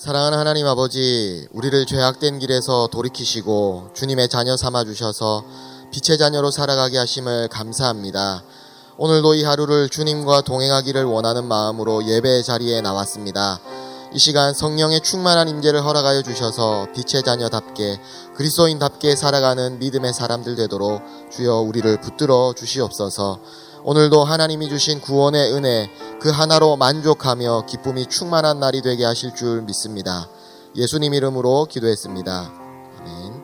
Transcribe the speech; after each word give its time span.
사랑하는 0.00 0.38
하나님 0.38 0.66
아버지, 0.66 1.46
우리를 1.52 1.84
죄악된 1.84 2.38
길에서 2.38 2.86
돌이키시고 2.86 3.90
주님의 3.92 4.30
자녀 4.30 4.56
삼아 4.56 4.84
주셔서 4.84 5.44
빛의 5.92 6.16
자녀로 6.16 6.50
살아가게 6.50 6.96
하심을 6.96 7.48
감사합니다. 7.48 8.42
오늘도 8.96 9.34
이 9.34 9.44
하루를 9.44 9.90
주님과 9.90 10.40
동행하기를 10.40 11.04
원하는 11.04 11.44
마음으로 11.44 12.06
예배 12.06 12.40
자리에 12.44 12.80
나왔습니다. 12.80 13.60
이 14.14 14.18
시간 14.18 14.54
성령의 14.54 15.02
충만한 15.02 15.50
임재를 15.50 15.84
허락하여 15.84 16.22
주셔서 16.22 16.86
빛의 16.94 17.22
자녀답게 17.22 18.00
그리스도인답게 18.36 19.16
살아가는 19.16 19.78
믿음의 19.80 20.14
사람들 20.14 20.56
되도록 20.56 21.02
주여 21.30 21.56
우리를 21.56 22.00
붙들어 22.00 22.54
주시옵소서. 22.56 23.38
오늘도 23.82 24.24
하나님이 24.24 24.68
주신 24.68 25.00
구원의 25.00 25.54
은혜 25.54 25.90
그 26.20 26.28
하나로 26.28 26.76
만족하며 26.76 27.64
기쁨이 27.66 28.06
충만한 28.06 28.60
날이 28.60 28.82
되게 28.82 29.06
하실 29.06 29.34
줄 29.34 29.62
믿습니다. 29.62 30.28
예수님 30.76 31.14
이름으로 31.14 31.64
기도했습니다. 31.64 32.52
아멘. 32.98 33.42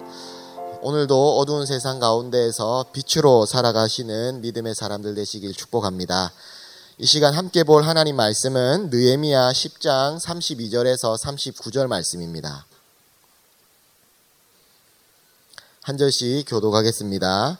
오늘도 0.82 1.38
어두운 1.38 1.64
세상 1.64 1.98
가운데에서 1.98 2.84
빛으로 2.92 3.46
살아가시는 3.46 4.42
믿음의 4.42 4.74
사람들 4.74 5.14
되시길 5.14 5.54
축복합니다. 5.54 6.30
이 6.98 7.06
시간 7.06 7.32
함께 7.32 7.64
볼 7.64 7.84
하나님 7.84 8.16
말씀은 8.16 8.90
느에미야 8.90 9.52
10장 9.52 10.20
32절에서 10.20 11.18
39절 11.18 11.86
말씀입니다. 11.86 12.66
한 15.82 15.96
절씩 15.96 16.44
교독하겠습니다. 16.46 17.58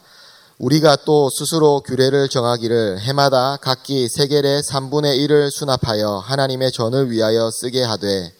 우리가 0.59 0.97
또 1.05 1.29
스스로 1.29 1.81
규례를 1.81 2.31
정하기를 2.31 3.01
해마다 3.01 3.59
각기 3.59 4.09
세겔의 4.09 4.63
3분의 4.63 5.19
1을 5.19 5.51
수납하여 5.51 6.17
하나님의 6.25 6.73
전을 6.73 7.11
위하여 7.11 7.51
쓰게 7.51 7.83
하되 7.83 8.33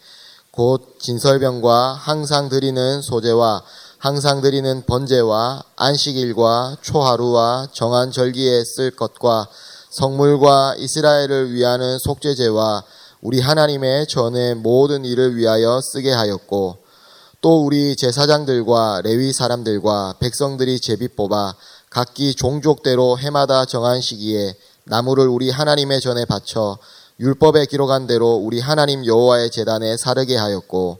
곧 0.49 0.97
진설병과 0.99 1.93
항상 1.93 2.49
드리는 2.49 3.03
소재와 3.03 3.61
항상 3.99 4.41
드리는 4.41 4.83
번제와 4.87 5.61
안식일과 5.75 6.77
초하루와 6.81 7.67
정한 7.71 8.09
절기에 8.11 8.63
쓸 8.63 8.89
것과 8.89 9.47
성물과 9.91 10.73
이스라엘을 10.79 11.53
위하는 11.53 11.99
속죄제와 11.99 12.83
우리 13.21 13.41
하나님의 13.41 14.07
전의 14.07 14.55
모든 14.55 15.05
일을 15.05 15.35
위하여 15.35 15.79
쓰게 15.81 16.11
하였고 16.13 16.77
또 17.41 17.63
우리 17.63 17.95
제사장들과 17.95 19.01
레위 19.03 19.31
사람들과 19.31 20.15
백성들이 20.19 20.79
제비 20.79 21.07
뽑아 21.07 21.53
각기 21.97 22.35
종족대로 22.35 23.17
해마다 23.17 23.65
정한 23.65 24.01
시기에 24.01 24.53
나무를 24.83 25.27
우리 25.27 25.49
하나님의 25.49 25.99
전에 25.99 26.25
바쳐 26.25 26.77
율법에 27.19 27.65
기록한 27.65 28.05
대로 28.05 28.35
우리 28.35 28.59
하나님 28.59 29.03
여호와의 29.03 29.49
제단에 29.49 29.97
사르게 29.97 30.37
하였고 30.37 30.99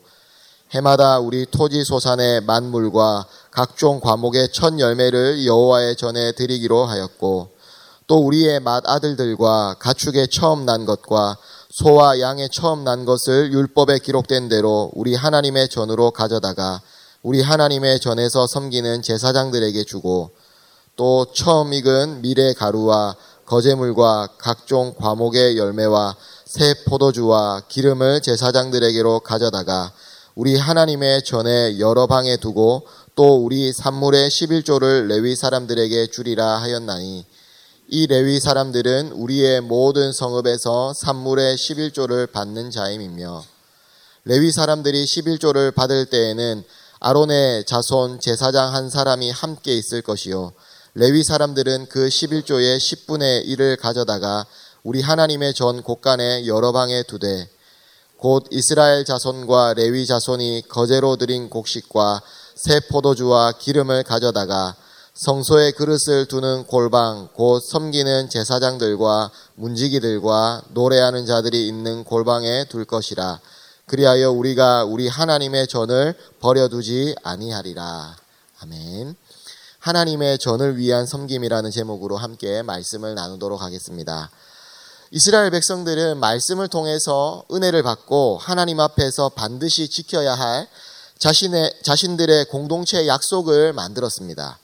해마다 0.72 1.20
우리 1.20 1.46
토지 1.46 1.84
소산의 1.84 2.42
만물과 2.46 3.28
각종 3.52 4.00
과목의 4.00 4.50
첫 4.52 4.80
열매를 4.80 5.46
여호와의 5.46 5.98
전에 5.98 6.32
드리기로 6.32 6.86
하였고 6.86 7.50
또 8.08 8.18
우리의 8.18 8.60
맏 8.62 8.82
아들들과 8.90 9.76
가축의 9.78 10.30
처음 10.30 10.66
난 10.66 10.88
것과 10.88 11.38
소와 11.70 12.20
양의 12.20 12.50
처음 12.50 12.84
난 12.84 13.06
것을 13.06 13.54
율법에 13.54 14.00
기록된 14.00 14.50
대로 14.50 14.90
우리 14.96 15.14
하나님의 15.14 15.70
전으로 15.70 16.10
가져다가 16.10 16.82
우리 17.22 17.44
하나님의 17.44 18.00
전에서 18.00 18.48
섬기는 18.48 19.04
제사장들에게 19.04 19.84
주고 19.84 20.32
또 20.98 21.28
처음 21.32 21.74
익은 21.74 22.24
미래 22.24 22.54
가루와 22.54 23.16
거제물과 23.46 24.30
각종 24.40 24.96
과목의 24.98 25.56
열매와 25.56 26.16
새 26.44 26.74
포도주와 26.86 27.62
기름을 27.68 28.22
제사장들에게로 28.22 29.20
가져다가 29.20 29.92
우리 30.34 30.58
하나님의 30.58 31.24
전에 31.24 31.78
여러 31.78 32.08
방에 32.08 32.38
두고 32.38 32.88
또 33.14 33.38
우리 33.38 33.72
산물의 33.72 34.28
11조를 34.28 35.06
레위 35.06 35.36
사람들에게 35.36 36.08
주리라 36.08 36.58
하였나니 36.62 37.26
이 37.90 38.08
레위 38.08 38.40
사람들은 38.40 39.12
우리의 39.12 39.62
모든 39.62 40.12
성읍에서 40.12 40.94
산물의 40.94 41.58
11조를 41.58 42.32
받는 42.32 42.72
자임이며 42.72 43.44
레위 44.26 44.52
사람들이 44.52 45.06
11조를 45.06 45.76
받을 45.76 46.08
때에는 46.08 46.64
아론의 47.00 47.66
자손 47.66 48.20
제사장 48.20 48.74
한 48.74 48.90
사람이 48.90 49.30
함께 49.30 49.78
있을 49.78 50.02
것이요 50.02 50.54
레위 51.00 51.24
사람들은 51.24 51.90
그 51.90 52.08
11조의 52.08 52.80
10분의 52.80 53.46
1을 53.46 53.80
가져다가 53.80 54.48
우리 54.82 55.00
하나님의 55.00 55.54
전 55.54 55.84
곳간에 55.84 56.48
여러 56.48 56.72
방에 56.72 57.04
두되 57.04 57.48
곧 58.18 58.48
이스라엘 58.50 59.06
자손과 59.06 59.76
레위 59.76 60.08
자손이 60.08 60.64
거제로 60.68 61.16
드린 61.16 61.52
곡식과 61.52 62.24
새 62.56 62.80
포도주와 62.90 63.52
기름을 63.52 64.02
가져다가 64.06 64.76
성소에 65.14 65.74
그릇을 65.74 66.26
두는 66.26 66.66
골방, 66.66 67.30
곧 67.34 67.60
섬기는 67.60 68.30
제사장들과 68.30 69.30
문지기들과 69.54 70.64
노래하는 70.74 71.28
자들이 71.28 71.68
있는 71.68 72.06
골방에 72.06 72.66
둘 72.70 72.86
것이라. 72.86 73.40
그리하여 73.86 74.32
우리가 74.32 74.86
우리 74.86 75.08
하나님의 75.08 75.68
전을 75.68 76.16
버려두지 76.40 77.18
아니하리라. 77.22 78.16
아멘. 78.62 79.16
하나님의 79.88 80.38
전을 80.38 80.76
위한 80.76 81.06
섬김이라는 81.06 81.72
제목으로 81.72 82.18
함께 82.18 82.62
말씀을 82.62 83.16
나누도록 83.16 83.62
하겠습니다. 83.62 84.30
이스라엘 85.12 85.50
백성들은 85.50 86.18
말씀을 86.18 86.68
통해서 86.68 87.46
은혜를 87.54 87.84
받고 87.84 88.38
하나님 88.38 88.82
앞에서 88.82 89.30
반드시 89.30 89.88
지켜야 89.88 90.36
할 90.36 90.68
자신의, 91.20 91.72
자신들의 91.84 92.46
공동체 92.46 93.08
약속을 93.08 93.72
만들었습니다. 93.72 94.60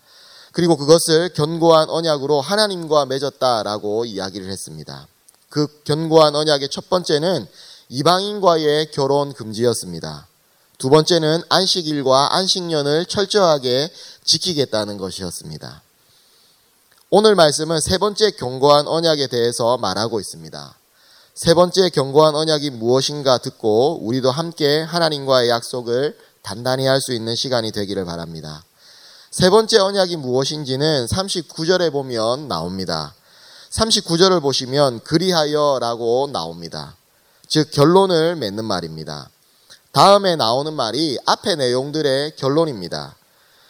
그리고 0.51 0.75
그것을 0.75 1.29
견고한 1.29 1.89
언약으로 1.89 2.41
하나님과 2.41 3.05
맺었다라고 3.05 4.03
이야기를 4.03 4.49
했습니다. 4.51 5.07
그 5.47 5.67
견고한 5.85 6.35
언약의 6.35 6.67
첫 6.67 6.89
번째는 6.89 7.47
이방인과의 7.87 8.91
결혼 8.91 9.33
금지였습니다. 9.33 10.27
두 10.83 10.89
번째는 10.89 11.43
안식일과 11.47 12.35
안식년을 12.35 13.05
철저하게 13.05 13.89
지키겠다는 14.25 14.97
것이었습니다. 14.97 15.81
오늘 17.09 17.35
말씀은 17.35 17.79
세 17.79 17.97
번째 17.97 18.31
견고한 18.31 18.87
언약에 18.87 19.27
대해서 19.27 19.77
말하고 19.77 20.19
있습니다. 20.19 20.75
세 21.35 21.53
번째 21.53 21.87
견고한 21.87 22.35
언약이 22.35 22.71
무엇인가 22.71 23.37
듣고 23.37 23.99
우리도 24.01 24.29
함께 24.29 24.81
하나님과의 24.81 25.47
약속을 25.47 26.17
단단히 26.41 26.85
할 26.85 26.99
수 26.99 27.13
있는 27.13 27.33
시간이 27.33 27.71
되기를 27.71 28.03
바랍니다. 28.03 28.65
세 29.31 29.49
번째 29.49 29.79
언약이 29.79 30.17
무엇인지는 30.17 31.05
39절에 31.05 31.93
보면 31.93 32.49
나옵니다. 32.49 33.15
39절을 33.71 34.41
보시면 34.41 34.99
그리하여라고 35.05 36.29
나옵니다. 36.33 36.97
즉 37.47 37.71
결론을 37.71 38.35
맺는 38.35 38.65
말입니다. 38.65 39.29
다음에 39.93 40.35
나오는 40.35 40.73
말이 40.73 41.19
앞의 41.23 41.55
내용들의 41.55 42.35
결론입니다. 42.35 43.15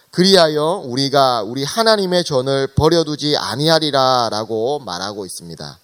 그리하여 0.10 0.82
우리가 0.86 1.44
우리 1.44 1.66
하나님의 1.66 2.24
전을 2.24 2.68
버려두지 2.76 3.36
아니하리라라고 3.36 4.80
말하고 4.80 5.26
있습니다. 5.26 5.80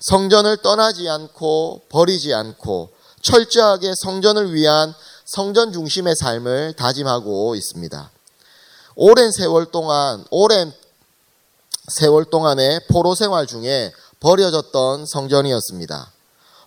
성전을 0.00 0.56
떠나지 0.62 1.08
않고 1.08 1.82
버리지 1.90 2.34
않고 2.34 2.90
철저하게 3.20 3.94
성전을 3.94 4.52
위한 4.52 4.92
성전 5.24 5.72
중심의 5.72 6.16
삶을 6.16 6.74
다짐하고 6.76 7.54
있습니다. 7.54 8.10
오랜 8.96 9.30
세월 9.30 9.66
동안, 9.66 10.24
오랜 10.30 10.72
세월 11.86 12.24
동안의 12.24 12.80
포로 12.88 13.14
생활 13.14 13.46
중에 13.46 13.92
버려졌던 14.18 15.06
성전이었습니다. 15.06 16.10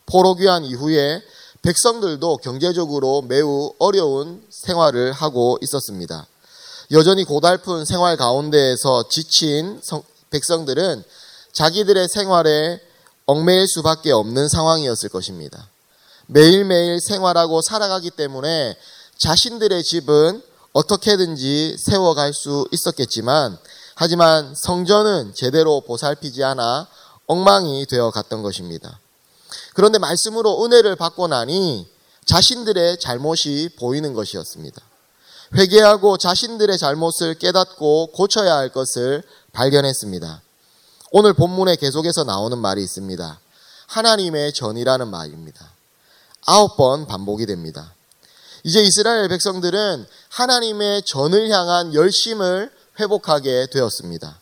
포로 0.06 0.36
귀환 0.36 0.64
이후에 0.64 1.22
백성들도 1.66 2.38
경제적으로 2.38 3.24
매우 3.24 3.73
어려운 3.79 4.46
생활을 4.52 5.12
하고 5.12 5.58
있었습니다. 5.64 6.28
여전히 6.91 7.23
고달픈 7.23 7.85
생활 7.85 8.17
가운데에서 8.17 9.09
지친 9.09 9.82
백성들은 10.29 11.03
자기들의 11.53 12.08
생활에 12.08 12.79
얽매일 13.26 13.67
수밖에 13.67 14.12
없는 14.12 14.47
상황이었을 14.47 15.09
것입니다. 15.09 15.67
매일매일 16.28 17.00
생활하고 17.02 17.64
살아가기 17.64 18.12
때문에 18.12 18.78
자신들의 19.17 19.84
집은 19.84 20.44
어떻게든지 20.72 21.78
세워갈 21.79 22.35
수 22.35 22.67
있었겠지만 22.72 23.58
하지만 23.96 24.53
성전은 24.56 25.34
제대로 25.34 25.82
보살피지 25.82 26.44
않아 26.44 26.88
엉망이 27.26 27.88
되어 27.88 28.12
갔던 28.12 28.44
것입니다. 28.44 29.00
그런데 29.73 29.99
말씀으로 29.99 30.63
은혜를 30.63 30.96
받고 30.96 31.28
나니 31.28 31.87
자신들의 32.25 32.99
잘못이 32.99 33.69
보이는 33.78 34.13
것이었습니다. 34.13 34.81
회개하고 35.55 36.17
자신들의 36.17 36.78
잘못을 36.78 37.35
깨닫고 37.35 38.07
고쳐야 38.07 38.55
할 38.55 38.69
것을 38.69 39.23
발견했습니다. 39.53 40.41
오늘 41.11 41.34
본문에 41.34 41.75
계속해서 41.75 42.23
나오는 42.23 42.57
말이 42.57 42.84
있습니다. 42.84 43.40
하나님의 43.87 44.53
전이라는 44.53 45.07
말입니다. 45.07 45.72
아홉 46.46 46.78
번 46.78 47.07
반복이 47.07 47.46
됩니다. 47.46 47.93
이제 48.63 48.81
이스라엘 48.81 49.28
백성들은 49.29 50.07
하나님의 50.29 51.03
전을 51.03 51.49
향한 51.49 51.93
열심을 51.93 52.72
회복하게 52.99 53.67
되었습니다. 53.72 54.40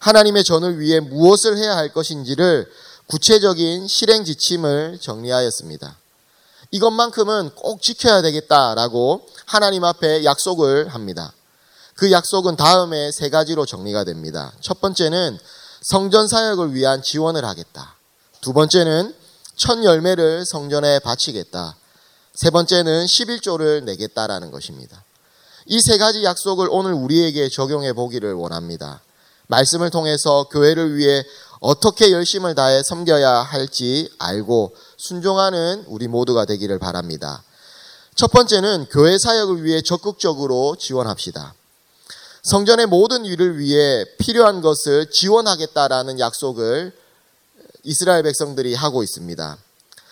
하나님의 0.00 0.44
전을 0.44 0.80
위해 0.80 1.00
무엇을 1.00 1.56
해야 1.56 1.76
할 1.76 1.92
것인지를 1.92 2.70
구체적인 3.06 3.86
실행 3.86 4.24
지침을 4.24 4.98
정리하였습니다. 5.00 5.96
이것만큼은 6.70 7.50
꼭 7.54 7.82
지켜야 7.82 8.22
되겠다라고 8.22 9.26
하나님 9.46 9.84
앞에 9.84 10.24
약속을 10.24 10.88
합니다. 10.88 11.32
그 11.94 12.10
약속은 12.10 12.56
다음에 12.56 13.12
세 13.12 13.28
가지로 13.28 13.66
정리가 13.66 14.04
됩니다. 14.04 14.52
첫 14.60 14.80
번째는 14.80 15.38
성전 15.82 16.26
사역을 16.26 16.74
위한 16.74 17.02
지원을 17.02 17.44
하겠다. 17.44 17.94
두 18.40 18.52
번째는 18.52 19.14
첫 19.56 19.84
열매를 19.84 20.44
성전에 20.44 20.98
바치겠다. 20.98 21.76
세 22.34 22.50
번째는 22.50 23.04
11조를 23.06 23.84
내겠다라는 23.84 24.50
것입니다. 24.50 25.04
이 25.66 25.80
세 25.80 25.96
가지 25.98 26.24
약속을 26.24 26.68
오늘 26.70 26.92
우리에게 26.92 27.48
적용해 27.48 27.92
보기를 27.92 28.34
원합니다. 28.34 29.00
말씀을 29.46 29.90
통해서 29.90 30.48
교회를 30.50 30.96
위해 30.96 31.22
어떻게 31.64 32.12
열심을 32.12 32.54
다해 32.54 32.82
섬겨야 32.82 33.40
할지 33.40 34.10
알고 34.18 34.76
순종하는 34.98 35.84
우리 35.86 36.08
모두가 36.08 36.44
되기를 36.44 36.78
바랍니다. 36.78 37.42
첫 38.14 38.30
번째는 38.30 38.88
교회 38.90 39.16
사역을 39.16 39.64
위해 39.64 39.80
적극적으로 39.80 40.76
지원합시다. 40.78 41.54
성전의 42.42 42.84
모든 42.84 43.24
일을 43.24 43.56
위해 43.56 44.04
필요한 44.18 44.60
것을 44.60 45.10
지원하겠다라는 45.10 46.20
약속을 46.20 46.92
이스라엘 47.82 48.24
백성들이 48.24 48.74
하고 48.74 49.02
있습니다. 49.02 49.56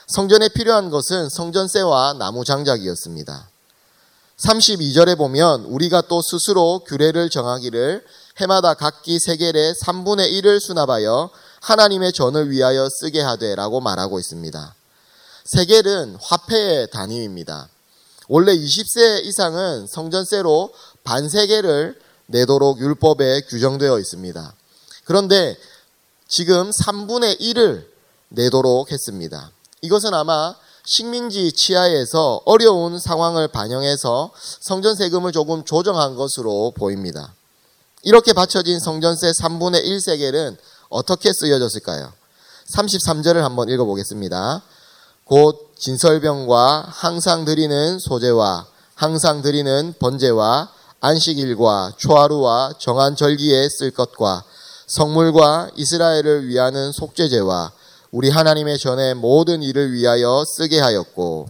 성전에 0.06 0.48
필요한 0.48 0.88
것은 0.88 1.28
성전세와 1.28 2.14
나무 2.14 2.46
장작이었습니다. 2.46 3.50
32절에 4.38 5.18
보면 5.18 5.66
우리가 5.66 6.00
또 6.08 6.22
스스로 6.22 6.78
규례를 6.86 7.28
정하기를 7.28 8.02
해마다 8.42 8.74
각기 8.74 9.20
세겔의 9.20 9.74
3분의 9.74 10.32
1을 10.32 10.58
수납하여 10.60 11.30
하나님의 11.60 12.12
전을 12.12 12.50
위하여 12.50 12.88
쓰게 12.88 13.20
하되라고 13.20 13.80
말하고 13.80 14.18
있습니다. 14.18 14.74
세겔은 15.44 16.16
화폐의 16.20 16.90
단위입니다. 16.90 17.68
원래 18.28 18.54
20세 18.56 19.24
이상은 19.24 19.86
성전세로 19.86 20.72
반세겔을 21.04 22.00
내도록 22.26 22.80
율법에 22.80 23.42
규정되어 23.42 23.98
있습니다. 23.98 24.54
그런데 25.04 25.56
지금 26.26 26.70
3분의 26.70 27.40
1을 27.40 27.86
내도록 28.28 28.90
했습니다. 28.90 29.50
이것은 29.82 30.14
아마 30.14 30.56
식민지 30.84 31.52
치하에서 31.52 32.42
어려운 32.44 32.98
상황을 32.98 33.48
반영해서 33.48 34.32
성전 34.60 34.96
세금을 34.96 35.30
조금 35.30 35.64
조정한 35.64 36.16
것으로 36.16 36.72
보입니다. 36.76 37.34
이렇게 38.02 38.32
바쳐진 38.32 38.80
성전세 38.80 39.30
3분의 39.30 39.84
1세겔은 39.84 40.56
어떻게 40.88 41.32
쓰여졌을까요? 41.32 42.12
33절을 42.74 43.42
한번 43.42 43.68
읽어보겠습니다. 43.68 44.62
곧 45.24 45.72
진설병과 45.78 46.86
항상 46.88 47.44
드리는 47.44 47.98
소재와 48.00 48.66
항상 48.94 49.40
드리는 49.42 49.94
번제와 49.98 50.70
안식일과 51.00 51.92
초하루와 51.96 52.74
정한 52.78 53.14
절기에 53.14 53.68
쓸 53.68 53.90
것과 53.92 54.44
성물과 54.86 55.70
이스라엘을 55.76 56.46
위하는 56.48 56.92
속죄제와 56.92 57.72
우리 58.10 58.30
하나님의 58.30 58.78
전에 58.78 59.14
모든 59.14 59.62
일을 59.62 59.92
위하여 59.92 60.44
쓰게 60.44 60.80
하였고 60.80 61.48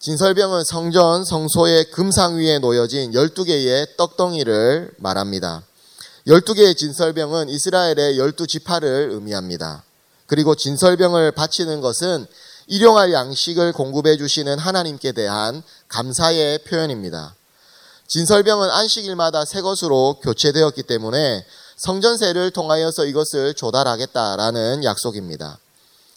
진설병은 0.00 0.62
성전 0.62 1.24
성소의 1.24 1.90
금상 1.90 2.36
위에 2.36 2.60
놓여진 2.60 3.10
12개의 3.10 3.96
떡덩이를 3.96 4.92
말합니다. 4.98 5.64
12개의 6.28 6.76
진설병은 6.76 7.48
이스라엘의 7.48 8.16
12지파를 8.16 9.10
의미합니다. 9.12 9.82
그리고 10.26 10.54
진설병을 10.54 11.32
바치는 11.32 11.80
것은 11.80 12.26
일용할 12.68 13.12
양식을 13.12 13.72
공급해 13.72 14.16
주시는 14.16 14.60
하나님께 14.60 15.10
대한 15.10 15.64
감사의 15.88 16.60
표현입니다. 16.60 17.34
진설병은 18.06 18.70
안식일마다 18.70 19.44
새 19.44 19.62
것으로 19.62 20.20
교체되었기 20.22 20.84
때문에 20.84 21.44
성전세를 21.76 22.52
통하여서 22.52 23.04
이것을 23.06 23.54
조달하겠다라는 23.54 24.84
약속입니다. 24.84 25.58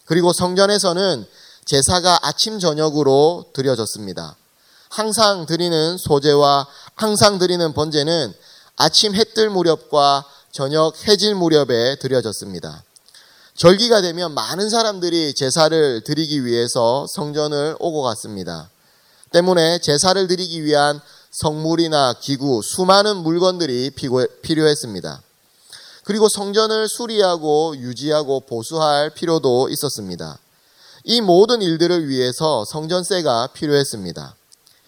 그리고 0.04 0.32
성전에서는 0.32 1.26
제사가 1.64 2.18
아침 2.22 2.58
저녁으로 2.58 3.46
드려졌습니다. 3.52 4.36
항상 4.88 5.46
드리는 5.46 5.96
소재와 5.96 6.66
항상 6.94 7.38
드리는 7.38 7.72
번제는 7.72 8.34
아침 8.76 9.14
해 9.14 9.24
뜰 9.24 9.48
무렵과 9.48 10.24
저녁 10.50 10.94
해질 11.06 11.34
무렵에 11.34 11.96
드려졌습니다. 11.96 12.82
절기가 13.54 14.00
되면 14.02 14.32
많은 14.32 14.68
사람들이 14.70 15.34
제사를 15.34 16.02
드리기 16.04 16.44
위해서 16.44 17.06
성전을 17.08 17.76
오고 17.78 18.02
갔습니다. 18.02 18.68
때문에 19.30 19.78
제사를 19.78 20.26
드리기 20.26 20.64
위한 20.64 21.00
성물이나 21.30 22.14
기구, 22.20 22.60
수많은 22.62 23.18
물건들이 23.18 23.90
필요했습니다. 24.42 25.22
그리고 26.04 26.28
성전을 26.28 26.88
수리하고 26.88 27.76
유지하고 27.76 28.40
보수할 28.40 29.10
필요도 29.10 29.68
있었습니다. 29.70 30.38
이 31.04 31.20
모든 31.20 31.62
일들을 31.62 32.08
위해서 32.08 32.64
성전세가 32.64 33.48
필요했습니다. 33.48 34.36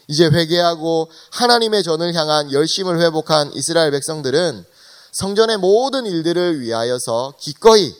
이제 0.08 0.26
회개하고 0.26 1.10
하나님의 1.30 1.82
전을 1.82 2.14
향한 2.14 2.52
열심을 2.52 3.00
회복한 3.00 3.52
이스라엘 3.54 3.90
백성들은 3.90 4.64
성전의 5.12 5.58
모든 5.58 6.06
일들을 6.06 6.60
위하여서 6.60 7.34
기꺼이 7.38 7.94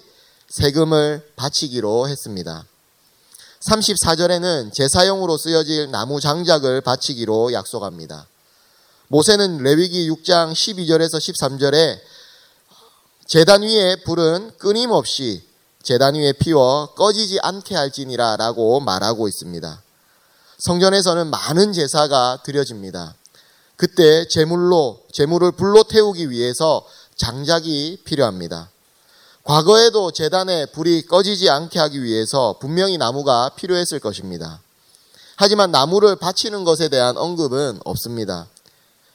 세금을 0.49 1.33
바치기로 1.37 2.09
했습니다. 2.09 2.65
34절에는 3.61 4.73
제사용으로 4.73 5.39
쓰여질 5.39 5.91
나무 5.91 6.21
장작을 6.21 6.83
바치기로 6.83 7.53
약속합니다. 7.53 8.27
모세는 9.09 9.59
레위기 9.59 10.11
6장 10.11 10.53
12절에서 10.53 11.17
13절에 11.17 11.99
재단 13.27 13.63
위에 13.63 13.97
불은 14.05 14.53
끊임없이 14.59 15.43
재단 15.85 16.15
위에 16.15 16.33
피워 16.33 16.95
꺼지지 16.97 17.41
않게 17.43 17.77
할지니라 17.77 18.37
라고 18.37 18.81
말하고 18.81 19.29
있습니다. 19.29 19.83
성전에서는 20.59 21.27
많은 21.29 21.75
제사가 21.75 22.39
드려집니다. 22.43 23.15
그때 23.77 24.27
제물로, 24.29 25.03
제물을 25.13 25.53
불로 25.53 25.83
태우기 25.83 26.31
위해서 26.31 26.87
장작이 27.17 27.99
필요합니다. 28.05 28.71
과거에도 29.43 30.11
재단에 30.11 30.65
불이 30.67 31.03
꺼지지 31.03 31.51
않게 31.51 31.79
하기 31.79 32.03
위해서 32.03 32.57
분명히 32.61 32.97
나무가 32.97 33.51
필요했을 33.51 33.99
것입니다. 33.99 34.63
하지만 35.37 35.71
나무를 35.71 36.17
바치는 36.17 36.65
것에 36.65 36.89
대한 36.89 37.19
언급은 37.19 37.81
없습니다. 37.85 38.49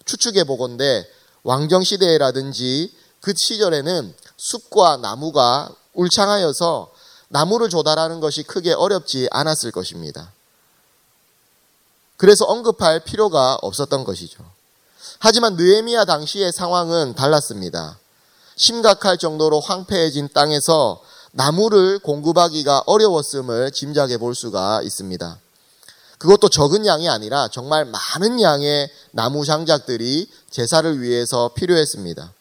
추측해 0.06 0.44
보건대 0.44 1.08
왕정 1.42 1.84
시대라든지 1.84 2.94
그 3.22 3.34
시절에는 3.36 4.14
숲과 4.38 4.98
나무가 4.98 5.70
울창하여서 6.00 6.92
나무를 7.28 7.70
조달하는 7.70 8.20
것이 8.20 8.44
크게 8.44 8.74
어렵지 8.74 9.28
않았을 9.32 9.72
것입니다. 9.72 10.32
그래서 12.18 12.46
언급할 12.46 13.02
필요가 13.02 13.58
없었던 13.62 14.04
것이죠. 14.04 14.44
하지만 15.20 15.56
느에미아 15.56 16.06
당시의 16.06 16.52
상황은 16.52 17.16
달랐습니다. 17.16 18.00
심각할 18.56 19.18
정도로 19.18 19.60
황폐해진 19.60 20.30
땅에서 20.34 21.02
나무를 21.32 22.00
공급하기가 22.00 22.84
어려웠음을 22.86 23.72
짐작해 23.72 24.18
볼 24.18 24.36
수가 24.36 24.82
있습니다. 24.84 25.38
그것도 26.18 26.50
적은 26.50 26.86
양이 26.86 27.08
아니라 27.08 27.48
정말 27.48 27.86
많은 27.86 28.42
양의 28.42 28.90
나무 29.12 29.46
장작들이 29.46 30.30
제사를 30.50 31.02
위해서 31.02 31.52
필요했습니다. 31.54 32.34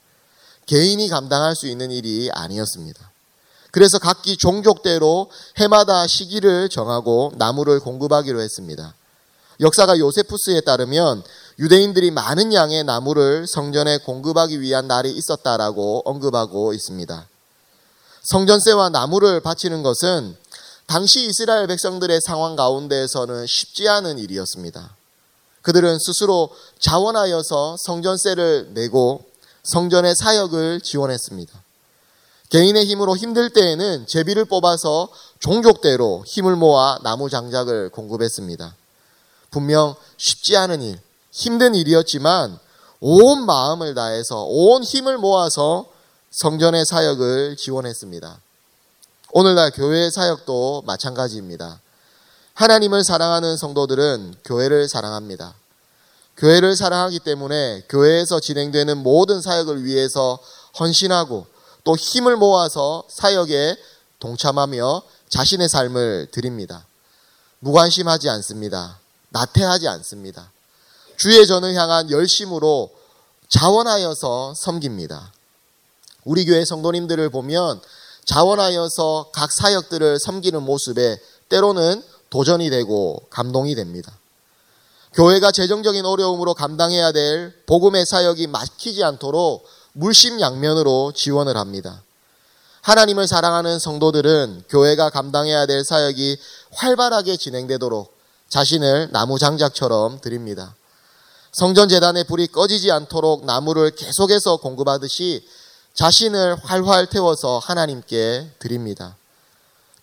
개인이 0.67 1.09
감당할 1.09 1.55
수 1.55 1.69
있는 1.69 1.93
일이 1.93 2.31
아니었습니다. 2.33 3.08
그래서 3.71 3.99
각기 3.99 4.37
종족대로 4.37 5.31
해마다 5.57 6.07
시기를 6.07 6.69
정하고 6.69 7.33
나무를 7.37 7.81
공급하기로 7.81 8.41
했습니다. 8.41 8.95
역사가 9.61 9.99
요세푸스에 9.99 10.61
따르면 10.61 11.23
유대인들이 11.59 12.13
많은 12.13 12.53
양의 12.53 12.85
나무를 12.85 13.47
성전에 13.47 13.99
공급하기 13.99 14.61
위한 14.61 14.87
날이 14.87 15.11
있었다라고 15.11 16.03
언급하고 16.05 16.73
있습니다. 16.73 17.29
성전세와 18.23 18.91
나무를 18.91 19.41
바치는 19.41 19.83
것은 19.83 20.37
당시 20.87 21.27
이스라엘 21.27 21.67
백성들의 21.67 22.21
상황 22.21 22.57
가운데에서는 22.57 23.47
쉽지 23.47 23.89
않은 23.89 24.19
일이었습니다. 24.19 24.97
그들은 25.63 25.99
스스로 25.99 26.51
자원하여서 26.79 27.77
성전세를 27.79 28.71
내고 28.75 29.25
성전의 29.65 30.15
사역을 30.15 30.81
지원했습니다. 30.81 31.63
개인의 32.51 32.87
힘으로 32.87 33.17
힘들 33.17 33.51
때에는 33.51 34.07
제비를 34.07 34.47
뽑아서 34.47 35.09
종족대로 35.39 36.25
힘을 36.27 36.57
모아 36.57 36.99
나무 37.03 37.29
장작을 37.29 37.91
공급했습니다. 37.91 38.75
분명 39.51 39.95
쉽지 40.17 40.57
않은 40.57 40.83
일, 40.83 40.99
힘든 41.31 41.75
일이었지만 41.75 42.59
온 43.01 43.45
마음을 43.45 43.95
다해서 43.95 44.45
온 44.45 44.83
힘을 44.83 45.19
모아서 45.19 45.87
성전의 46.31 46.85
사역을 46.87 47.57
지원했습니다. 47.57 48.41
오늘날 49.33 49.71
교회의 49.71 50.11
사역도 50.11 50.83
마찬가지입니다. 50.87 51.81
하나님을 52.55 53.05
사랑하는 53.05 53.57
성도들은 53.57 54.37
교회를 54.45 54.89
사랑합니다. 54.89 55.55
교회를 56.39 56.77
사랑하기 56.77 57.21
때문에 57.21 57.85
교회에서 57.89 58.41
진행되는 58.41 58.99
모든 58.99 59.41
사역을 59.41 59.85
위해서 59.85 60.39
헌신하고 60.79 61.47
또 61.89 61.97
힘을 61.97 62.37
모아서 62.37 63.03
사역에 63.09 63.75
동참하며 64.19 65.03
자신의 65.31 65.71
삶을 65.71 66.29
드립니다. 66.31 66.87
무관심하지 67.61 68.29
않습니다. 68.29 68.99
나태하지 69.31 69.89
않습니다. 69.89 70.53
주의 71.17 71.47
전을 71.47 71.75
향한 71.77 72.11
열심으로 72.11 72.91
자원하여서 73.49 74.53
섬깁니다. 74.55 75.33
우리 76.25 76.45
교회 76.45 76.67
성도님들을 76.67 77.31
보면 77.31 77.81
자원하여서 78.27 79.31
각 79.33 79.51
사역들을 79.51 80.19
섬기는 80.19 80.63
모습에 80.63 81.19
때로는 81.49 82.05
도전이 82.29 82.69
되고 82.69 83.23
감동이 83.31 83.75
됩니다. 83.75 84.13
교회가 85.15 85.53
재정적인 85.53 86.05
어려움으로 86.05 86.53
감당해야 86.53 87.13
될 87.13 87.55
복음의 87.65 88.05
사역이 88.05 88.49
막히지 88.49 89.03
않도록 89.05 89.67
물심양면으로 89.99 91.13
지원을 91.15 91.57
합니다. 91.57 92.03
하나님을 92.83 93.27
사랑하는 93.27 93.79
성도들은 93.79 94.65
교회가 94.69 95.11
감당해야 95.11 95.67
될 95.67 95.85
사역이 95.85 96.39
활발하게 96.73 97.37
진행되도록 97.37 98.17
자신을 98.49 99.09
나무 99.13 99.39
장작처럼 99.39 100.21
드립니다. 100.21 100.75
성전 101.53 101.89
재단의 101.89 102.25
불이 102.25 102.47
꺼지지 102.49 102.91
않도록 102.93 103.45
나무를 103.45 103.91
계속해서 103.91 104.59
공급하듯이 104.59 105.47
자신을 105.95 106.57
활활 106.63 107.07
태워서 107.07 107.59
하나님께 107.59 108.53
드립니다. 108.59 109.17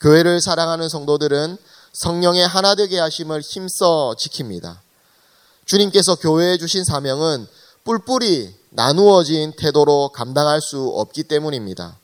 교회를 0.01 0.41
사랑하는 0.41 0.89
성도들은 0.89 1.57
성령의 1.93 2.45
하나 2.45 2.75
되게 2.75 2.99
하심을 2.99 3.39
힘써 3.41 4.13
지킵니다. 4.17 4.77
주님께서 5.65 6.15
교회에 6.15 6.57
주신 6.57 6.83
사명은 6.83 7.47
뿔뿔이 7.85 8.53
나누어진 8.71 9.53
태도로 9.53 10.09
감당할 10.09 10.59
수 10.59 10.81
없기 10.95 11.23
때문입니다. 11.23 11.97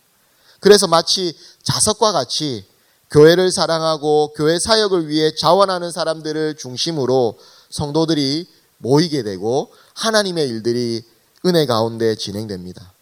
그래서 0.60 0.88
마치 0.88 1.36
자석과 1.64 2.12
같이 2.12 2.64
교회를 3.10 3.52
사랑하고 3.52 4.34
교회 4.36 4.58
사역을 4.60 5.10
위해 5.10 5.34
자원하는 5.36 5.92
사람들을 5.92 6.56
중심으로 6.58 7.38
성도들이 7.72 8.48
모이게 8.78 9.24
되고 9.24 9.74
하나님의 9.96 10.48
일들이 10.48 11.04
은혜 11.46 11.66
가운데 11.66 12.16
진행됩니다. 12.16 12.94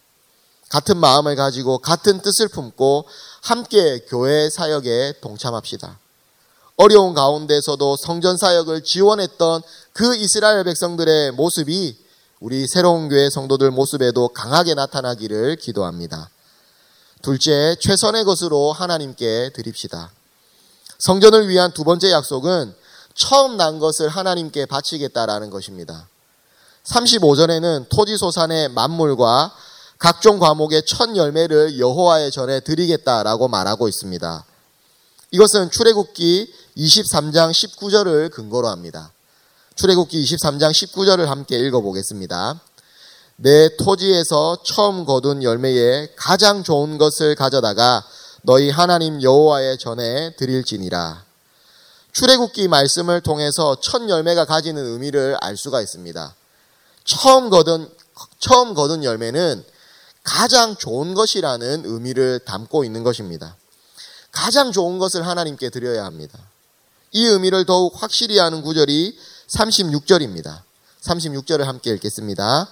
같은 0.70 0.96
마음을 0.96 1.36
가지고 1.36 1.78
같은 1.78 2.22
뜻을 2.22 2.48
품고 2.48 3.04
함께 3.42 4.00
교회 4.08 4.48
사역에 4.48 5.14
동참합시다. 5.20 5.98
어려운 6.76 7.12
가운데서도 7.12 7.96
성전 7.96 8.38
사역을 8.38 8.84
지원했던 8.84 9.62
그 9.92 10.16
이스라엘 10.16 10.64
백성들의 10.64 11.32
모습이 11.32 12.09
우리 12.40 12.66
새로운 12.66 13.10
교회 13.10 13.28
성도들 13.28 13.70
모습에도 13.70 14.28
강하게 14.28 14.72
나타나기를 14.72 15.56
기도합니다. 15.56 16.30
둘째, 17.20 17.76
최선의 17.78 18.24
것으로 18.24 18.72
하나님께 18.72 19.50
드립시다. 19.54 20.10
성전을 20.98 21.48
위한 21.48 21.70
두 21.72 21.84
번째 21.84 22.10
약속은 22.10 22.74
처음 23.14 23.58
난 23.58 23.78
것을 23.78 24.08
하나님께 24.08 24.64
바치겠다라는 24.64 25.50
것입니다. 25.50 26.08
35절에는 26.84 27.90
토지 27.90 28.16
소산의 28.16 28.70
만물과 28.70 29.54
각종 29.98 30.38
과목의 30.38 30.84
첫 30.86 31.14
열매를 31.14 31.78
여호와의 31.78 32.30
전에 32.30 32.60
드리겠다라고 32.60 33.48
말하고 33.48 33.86
있습니다. 33.86 34.46
이것은 35.32 35.70
출애굽기 35.70 36.54
23장 36.78 37.50
19절을 37.50 38.30
근거로 38.30 38.68
합니다. 38.68 39.12
출애굽기 39.76 40.22
23장 40.22 40.72
19절을 40.72 41.26
함께 41.26 41.58
읽어보겠습니다. 41.58 42.60
내 43.36 43.76
토지에서 43.76 44.58
처음 44.62 45.04
거둔 45.06 45.42
열매에 45.42 46.10
가장 46.16 46.62
좋은 46.62 46.98
것을 46.98 47.34
가져다가 47.34 48.04
너희 48.42 48.68
하나님 48.68 49.22
여호와의 49.22 49.78
전에 49.78 50.34
드릴지니라. 50.36 51.24
출애굽기 52.12 52.68
말씀을 52.68 53.20
통해서 53.20 53.76
첫 53.80 54.08
열매가 54.08 54.44
가지는 54.44 54.84
의미를 54.84 55.36
알 55.40 55.56
수가 55.56 55.80
있습니다. 55.80 56.34
처음 57.04 57.48
거둔 57.48 57.88
처음 58.38 58.74
거둔 58.74 59.04
열매는 59.04 59.64
가장 60.22 60.76
좋은 60.76 61.14
것이라는 61.14 61.84
의미를 61.86 62.40
담고 62.40 62.84
있는 62.84 63.02
것입니다. 63.02 63.56
가장 64.32 64.72
좋은 64.72 64.98
것을 64.98 65.26
하나님께 65.26 65.70
드려야 65.70 66.04
합니다. 66.04 66.38
이 67.12 67.24
의미를 67.24 67.64
더욱 67.64 67.94
확실히 68.00 68.38
하는 68.38 68.62
구절이 68.62 69.18
36절입니다. 69.50 70.62
36절을 71.02 71.64
함께 71.64 71.90
읽겠습니다. 71.90 72.68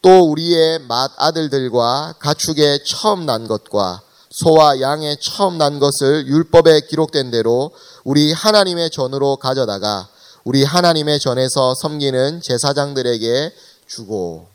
또 0.00 0.30
우리의 0.30 0.80
맏 0.80 1.12
아들들과 1.16 2.14
가축의 2.18 2.84
처음 2.84 3.26
난 3.26 3.46
것과 3.48 4.02
소와 4.30 4.80
양의 4.80 5.18
처음 5.20 5.58
난 5.58 5.78
것을 5.78 6.26
율법에 6.26 6.82
기록된 6.82 7.30
대로 7.30 7.72
우리 8.04 8.32
하나님의 8.32 8.90
전으로 8.90 9.36
가져다가 9.36 10.08
우리 10.44 10.64
하나님의 10.64 11.18
전에서 11.18 11.74
섬기는 11.74 12.40
제사장들에게 12.40 13.52
주고 13.86 14.48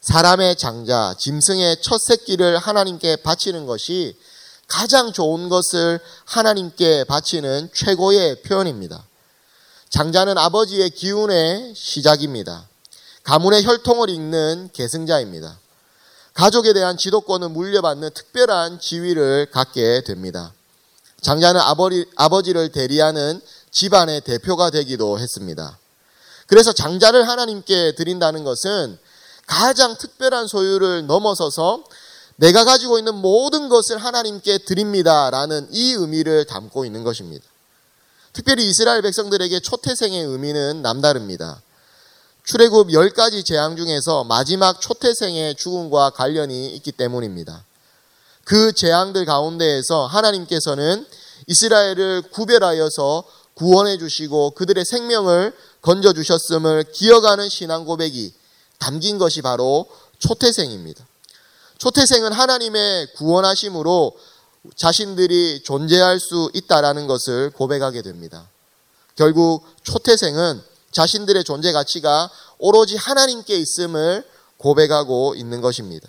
사람의 0.00 0.56
장자, 0.56 1.14
짐승의 1.18 1.82
첫 1.82 2.00
새끼를 2.00 2.56
하나님께 2.56 3.16
바치는 3.16 3.66
것이 3.66 4.16
가장 4.66 5.12
좋은 5.12 5.48
것을 5.48 6.00
하나님께 6.24 7.04
바치는 7.04 7.70
최고의 7.74 8.42
표현입니다. 8.42 9.07
장자는 9.90 10.36
아버지의 10.36 10.90
기운의 10.90 11.72
시작입니다. 11.74 12.68
가문의 13.22 13.64
혈통을 13.64 14.10
잇는 14.10 14.70
계승자입니다. 14.72 15.58
가족에 16.34 16.72
대한 16.72 16.96
지도권을 16.96 17.48
물려받는 17.48 18.10
특별한 18.14 18.80
지위를 18.80 19.50
갖게 19.50 20.02
됩니다. 20.04 20.52
장자는 21.20 21.60
아버지, 21.60 22.04
아버지를 22.16 22.70
대리하는 22.70 23.40
집안의 23.70 24.20
대표가 24.20 24.70
되기도 24.70 25.18
했습니다. 25.18 25.78
그래서 26.46 26.72
장자를 26.72 27.26
하나님께 27.26 27.94
드린다는 27.96 28.44
것은 28.44 28.98
가장 29.46 29.96
특별한 29.96 30.46
소유를 30.46 31.06
넘어서서 31.06 31.82
내가 32.36 32.64
가지고 32.64 32.98
있는 32.98 33.14
모든 33.14 33.68
것을 33.68 33.98
하나님께 33.98 34.58
드립니다라는 34.58 35.68
이 35.72 35.92
의미를 35.94 36.44
담고 36.44 36.84
있는 36.84 37.02
것입니다. 37.02 37.44
특별히 38.38 38.68
이스라엘 38.68 39.02
백성들에게 39.02 39.58
초태생의 39.58 40.24
의미는 40.24 40.80
남다릅니다. 40.80 41.60
출애굽 42.44 42.90
10가지 42.90 43.44
재앙 43.44 43.74
중에서 43.76 44.22
마지막 44.22 44.80
초태생의 44.80 45.56
죽음과 45.56 46.10
관련이 46.10 46.68
있기 46.76 46.92
때문입니다. 46.92 47.64
그 48.44 48.72
재앙들 48.72 49.24
가운데에서 49.24 50.06
하나님께서는 50.06 51.04
이스라엘을 51.48 52.30
구별하여서 52.30 53.24
구원해 53.54 53.98
주시고 53.98 54.52
그들의 54.52 54.84
생명을 54.84 55.52
건져 55.82 56.12
주셨음을 56.12 56.84
기억하는 56.92 57.48
신앙 57.48 57.84
고백이 57.84 58.32
담긴 58.78 59.18
것이 59.18 59.42
바로 59.42 59.88
초태생입니다. 60.20 61.04
초태생은 61.78 62.32
하나님의 62.32 63.14
구원하심으로 63.14 64.16
자신들이 64.76 65.62
존재할 65.62 66.20
수 66.20 66.50
있다라는 66.54 67.06
것을 67.06 67.50
고백하게 67.50 68.02
됩니다. 68.02 68.48
결국 69.16 69.64
초태생은 69.82 70.62
자신들의 70.92 71.44
존재 71.44 71.72
가치가 71.72 72.30
오로지 72.58 72.96
하나님께 72.96 73.56
있음을 73.56 74.24
고백하고 74.56 75.34
있는 75.34 75.60
것입니다. 75.60 76.08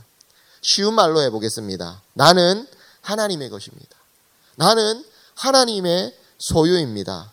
쉬운 0.62 0.94
말로 0.94 1.22
해보겠습니다. 1.22 2.02
나는 2.14 2.68
하나님의 3.02 3.50
것입니다. 3.50 3.98
나는 4.56 5.04
하나님의 5.36 6.16
소유입니다. 6.38 7.32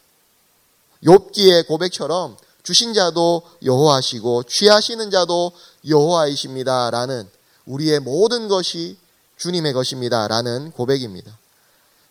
욥기의 1.04 1.66
고백처럼 1.66 2.36
주신 2.62 2.94
자도 2.94 3.42
여호와시고 3.64 4.44
취하시는 4.44 5.10
자도 5.10 5.52
여호와이십니다라는 5.88 7.28
우리의 7.66 8.00
모든 8.00 8.48
것이 8.48 8.96
주님의 9.36 9.72
것입니다 9.72 10.28
라는 10.28 10.70
고백입니다. 10.72 11.38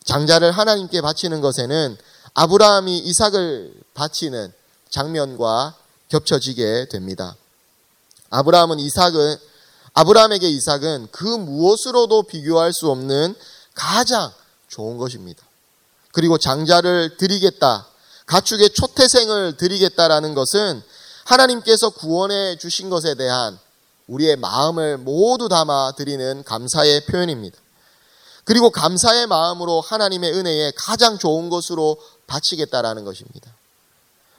장자를 0.04 0.52
하나님께 0.52 1.02
바치는 1.02 1.42
것에는 1.42 1.98
아브라함이 2.34 3.00
이삭을 3.00 3.74
바치는 3.94 4.54
장면과 4.90 5.76
겹쳐지게 6.10 6.88
됩니다. 6.90 7.36
아브라함은 8.30 8.80
이삭은 8.80 9.38
아브라함에게 9.94 10.48
이삭은 10.50 11.08
그 11.12 11.24
무엇으로도 11.24 12.24
비교할 12.24 12.74
수 12.74 12.92
없는 12.92 13.34
가장 13.74 14.32
좋은 14.68 14.98
것입니다. 14.98 15.44
그리고 16.12 16.38
장자를 16.38 17.18
드리겠다. 17.18 17.88
가축의 18.26 18.72
초태생을 18.72 19.58
드리겠다라는 19.58 20.34
것은 20.34 20.82
하나님께서 21.26 21.90
구원해 21.90 22.58
주신 22.58 22.90
것에 22.90 23.16
대한 23.16 23.60
우리의 24.08 24.36
마음을 24.36 24.98
모두 24.98 25.50
담아 25.50 25.94
드리는 25.98 26.44
감사의 26.44 27.06
표현입니다. 27.06 27.58
그리고 28.44 28.70
감사의 28.70 29.28
마음으로 29.28 29.82
하나님의 29.82 30.32
은혜에 30.34 30.72
가장 30.76 31.18
좋은 31.18 31.50
것으로 31.50 31.98
바치겠다라는 32.28 33.04
것입니다. 33.04 33.52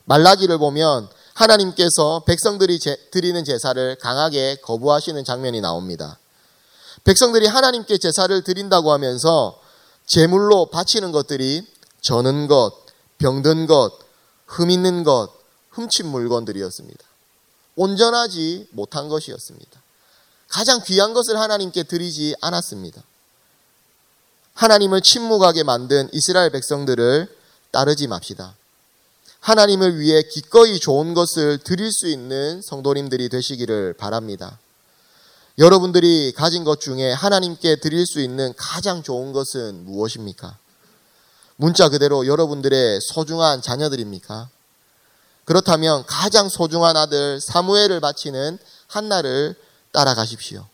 말라기를 0.05 0.59
보면 0.59 1.09
하나님께서 1.35 2.23
백성들이 2.25 2.79
드리는 3.11 3.45
제사를 3.45 3.97
강하게 3.97 4.57
거부하시는 4.63 5.25
장면이 5.25 5.61
나옵니다. 5.61 6.19
백성들이 7.05 7.47
하나님께 7.47 7.99
제사를 7.99 8.43
드린다고 8.43 8.93
하면서 8.93 9.61
제물로 10.07 10.67
바치는 10.67 11.13
것들이 11.13 11.67
저는 12.01 12.47
것, 12.47 12.73
병든 13.19 13.67
것, 13.67 13.93
흠 14.47 14.71
있는 14.71 15.03
것, 15.03 15.31
훔친 15.71 16.07
물건들이었습니다. 16.07 17.05
온전하지 17.77 18.69
못한 18.73 19.09
것이었습니다. 19.09 19.83
가장 20.49 20.83
귀한 20.85 21.15
것을 21.15 21.39
하나님께 21.39 21.85
드리지 21.85 22.35
않았습니다. 22.41 23.03
하나님을 24.55 25.03
침묵하게 25.03 25.63
만든 25.63 26.09
이스라엘 26.13 26.51
백성들을 26.51 27.29
따르지 27.71 28.07
맙시다. 28.07 28.57
하나님을 29.41 29.99
위해 29.99 30.23
기꺼이 30.23 30.81
좋은 30.81 31.15
것을 31.15 31.59
드릴 31.59 31.93
수 31.93 32.09
있는 32.09 32.63
성도님들이 32.63 33.29
되시기를 33.29 33.93
바랍니다. 33.93 34.59
여러분들이 35.59 36.33
가진 36.33 36.65
것 36.65 36.81
중에 36.81 37.13
하나님께 37.13 37.77
드릴 37.77 38.07
수 38.07 38.21
있는 38.21 38.53
가장 38.57 39.03
좋은 39.03 39.33
것은 39.33 39.85
무엇입니까? 39.85 40.59
문자 41.57 41.89
그대로 41.89 42.27
여러분들의 42.27 43.01
소중한 43.01 43.63
자녀들입니까? 43.63 44.51
그렇다면 45.47 46.05
가장 46.07 46.49
소중한 46.49 46.97
아들 46.97 47.41
사무엘을 47.41 48.01
바치는 48.01 48.59
한나를 48.89 49.55
따라가십시오. 49.93 50.67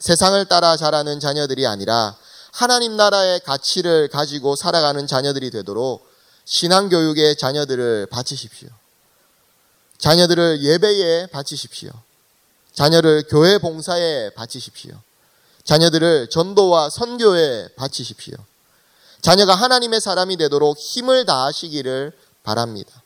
세상을 0.00 0.44
따라 0.46 0.76
자라는 0.76 1.20
자녀들이 1.20 1.66
아니라 1.66 2.16
하나님 2.52 2.96
나라의 2.96 3.40
가치를 3.40 4.08
가지고 4.08 4.56
살아가는 4.56 5.06
자녀들이 5.06 5.50
되도록 5.50 6.06
신앙교육의 6.44 7.36
자녀들을 7.36 8.06
바치십시오. 8.10 8.68
자녀들을 9.98 10.62
예배에 10.62 11.26
바치십시오. 11.26 11.90
자녀를 12.72 13.24
교회 13.28 13.58
봉사에 13.58 14.30
바치십시오. 14.30 14.92
자녀들을 15.62 16.28
전도와 16.30 16.90
선교에 16.90 17.68
바치십시오. 17.76 18.34
자녀가 19.22 19.54
하나님의 19.54 20.00
사람이 20.00 20.36
되도록 20.36 20.78
힘을 20.78 21.24
다하시기를 21.24 22.12
바랍니다. 22.42 23.03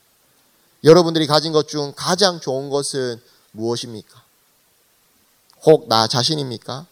여러분들이 0.85 1.26
가진 1.26 1.52
것 1.52 1.66
중 1.66 1.92
가장 1.97 2.40
좋은 2.40 2.70
것은 2.70 3.20
무엇입니까? 3.52 4.23
혹 5.66 5.88
나 5.88 6.06
자신입니까? 6.06 6.87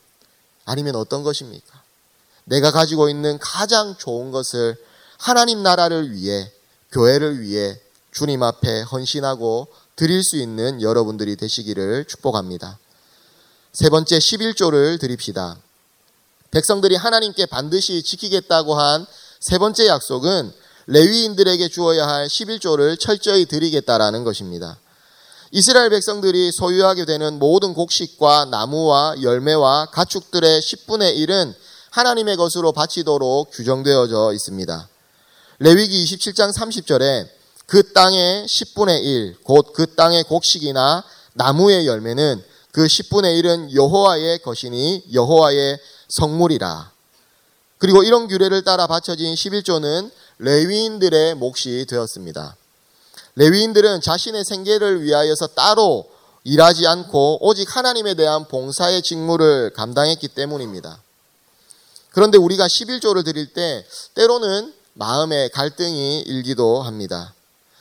아니면 0.65 0.97
어떤 0.97 1.23
것입니까? 1.23 1.83
내가 2.45 2.71
가지고 2.73 3.09
있는 3.09 3.39
가장 3.39 3.97
좋은 3.97 4.31
것을 4.31 4.77
하나님 5.19 5.63
나라를 5.63 6.13
위해, 6.13 6.53
교회를 6.93 7.41
위해 7.41 7.81
주님 8.13 8.43
앞에 8.43 8.83
헌신하고 8.83 9.69
드릴 9.95 10.23
수 10.23 10.37
있는 10.37 10.83
여러분들이 10.83 11.37
되시기를 11.37 12.07
축복합니다. 12.07 12.79
세 13.73 13.89
번째 13.89 14.19
11조를 14.19 15.01
드립시다. 15.01 15.59
백성들이 16.51 16.97
하나님께 16.97 17.47
반드시 17.47 18.03
지키겠다고 18.03 18.75
한 18.75 19.07
세 19.41 19.59
번째 19.59 19.87
약속은 19.87 20.53
레위인들에게 20.87 21.69
주어야 21.69 22.07
할 22.07 22.29
11조를 22.29 22.99
철저히 22.99 23.47
드리겠다라는 23.47 24.25
것입니다. 24.25 24.79
이스라엘 25.51 25.91
백성들이 25.91 26.53
소유하게 26.53 27.05
되는 27.05 27.39
모든 27.39 27.75
곡식과 27.75 28.47
나무와 28.47 29.15
열매와 29.23 29.87
가축들의 29.87 30.61
10분의 30.61 31.17
1은 31.17 31.55
하나님의 31.91 32.37
것으로 32.37 32.73
바치도록 32.73 33.51
규정되어져 33.53 34.33
있습니다. 34.35 34.89
레위기 35.61 36.05
27장 36.05 36.53
30절에 36.53 37.29
그 37.67 37.93
땅의 37.93 38.47
10분의 38.47 39.03
1, 39.03 39.37
곧 39.43 39.73
그 39.73 39.95
땅의 39.95 40.25
곡식이나 40.25 41.03
나무의 41.35 41.87
열매는 41.87 42.43
그 42.71 42.85
10분의 42.85 43.43
1은 43.43 43.75
여호와의 43.75 44.41
것이니 44.41 45.05
여호와의 45.13 45.79
성물이라. 46.09 46.93
그리고 47.79 48.03
이런 48.03 48.29
규례를 48.29 48.63
따라 48.63 48.87
바쳐진 48.87 49.35
11조는 49.35 50.11
레위인들의 50.39 51.35
몫이 51.37 51.87
되었습니다. 51.89 52.57
레위인들은 53.37 54.01
자신의 54.01 54.45
생계를 54.45 55.03
위하여서 55.03 55.49
따로 55.49 56.09
일하지 56.45 56.87
않고 56.87 57.47
오직 57.47 57.75
하나님에 57.75 58.15
대한 58.15 58.47
봉사의 58.47 59.03
직무를 59.03 59.73
감당했기 59.75 60.29
때문입니다. 60.29 61.03
그런데 62.11 62.39
우리가 62.39 62.67
11조를 62.67 63.25
드릴 63.25 63.53
때 63.53 63.85
때로는 64.15 64.73
마음에 64.95 65.49
갈등이 65.49 66.21
일기도 66.21 66.83
합니다. 66.83 67.35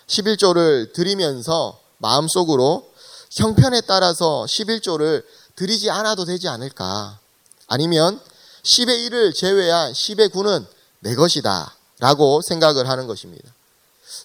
11조를 0.07 0.93
드리면서 0.93 1.79
마음속으로 1.99 2.91
형편에 3.31 3.81
따라서 3.81 4.45
11조를 4.47 5.23
드리지 5.55 5.89
않아도 5.89 6.25
되지 6.25 6.47
않을까? 6.47 7.19
아니면 7.67 8.19
10의 8.63 9.09
1을 9.09 9.33
제외한 9.33 9.93
10의 9.93 10.29
9는 10.29 10.65
내 10.99 11.15
것이다. 11.15 11.74
라고 11.99 12.41
생각을 12.41 12.89
하는 12.89 13.07
것입니다. 13.07 13.49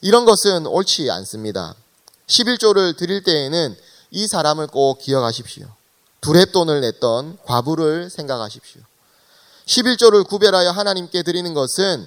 이런 0.01 0.25
것은 0.25 0.67
옳지 0.67 1.11
않습니다. 1.11 1.75
11조를 2.27 2.97
드릴 2.97 3.23
때에는 3.23 3.77
이 4.11 4.27
사람을 4.27 4.69
꼭 4.69 4.99
기억하십시오. 4.99 5.67
두랩돈을 6.21 6.81
냈던 6.81 7.39
과부를 7.45 8.11
생각하십시오. 8.11 8.83
11조를 9.67 10.27
구별하여 10.27 10.71
하나님께 10.71 11.23
드리는 11.23 11.55
것은 11.55 12.07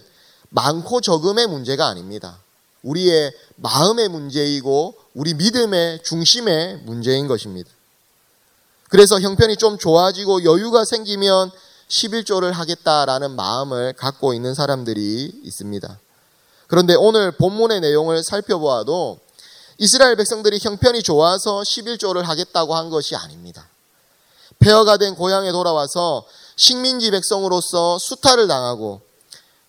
많고 0.49 1.01
적음의 1.01 1.47
문제가 1.47 1.87
아닙니다. 1.87 2.39
우리의 2.83 3.31
마음의 3.55 4.09
문제이고 4.09 4.95
우리 5.13 5.33
믿음의 5.33 6.03
중심의 6.03 6.81
문제인 6.83 7.27
것입니다. 7.27 7.69
그래서 8.89 9.19
형편이 9.19 9.57
좀 9.57 9.77
좋아지고 9.77 10.43
여유가 10.43 10.85
생기면 10.85 11.51
11조를 11.89 12.51
하겠다라는 12.51 13.31
마음을 13.31 13.93
갖고 13.93 14.33
있는 14.33 14.53
사람들이 14.53 15.41
있습니다. 15.43 15.99
그런데 16.67 16.95
오늘 16.95 17.31
본문의 17.31 17.81
내용을 17.81 18.23
살펴보아도 18.23 19.19
이스라엘 19.77 20.15
백성들이 20.15 20.59
형편이 20.61 21.03
좋아서 21.03 21.61
11조를 21.61 22.23
하겠다고 22.23 22.75
한 22.75 22.89
것이 22.89 23.15
아닙니다. 23.15 23.67
폐허가 24.59 24.97
된 24.97 25.15
고향에 25.15 25.51
돌아와서 25.51 26.25
식민지 26.55 27.11
백성으로서 27.11 27.97
수탈을 27.99 28.47
당하고 28.47 29.01